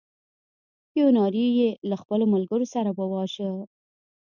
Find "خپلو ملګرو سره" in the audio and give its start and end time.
2.01-2.89